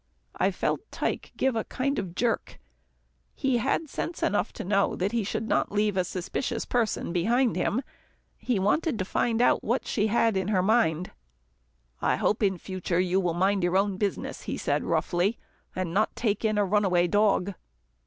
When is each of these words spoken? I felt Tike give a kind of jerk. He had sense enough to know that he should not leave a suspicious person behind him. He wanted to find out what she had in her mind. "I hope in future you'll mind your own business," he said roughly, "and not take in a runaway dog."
I 0.35 0.49
felt 0.49 0.91
Tike 0.91 1.31
give 1.37 1.55
a 1.55 1.63
kind 1.63 1.99
of 1.99 2.15
jerk. 2.15 2.59
He 3.35 3.57
had 3.57 3.87
sense 3.87 4.23
enough 4.23 4.51
to 4.53 4.63
know 4.63 4.95
that 4.95 5.11
he 5.11 5.23
should 5.23 5.47
not 5.47 5.71
leave 5.71 5.95
a 5.95 6.03
suspicious 6.03 6.65
person 6.65 7.13
behind 7.13 7.55
him. 7.55 7.83
He 8.39 8.57
wanted 8.57 8.97
to 8.97 9.05
find 9.05 9.43
out 9.43 9.63
what 9.63 9.85
she 9.85 10.07
had 10.07 10.35
in 10.35 10.47
her 10.47 10.63
mind. 10.63 11.11
"I 12.01 12.15
hope 12.15 12.41
in 12.41 12.57
future 12.57 12.99
you'll 12.99 13.35
mind 13.35 13.61
your 13.61 13.77
own 13.77 13.97
business," 13.97 14.41
he 14.49 14.57
said 14.57 14.83
roughly, 14.85 15.37
"and 15.75 15.93
not 15.93 16.15
take 16.15 16.43
in 16.43 16.57
a 16.57 16.65
runaway 16.65 17.05
dog." 17.05 17.53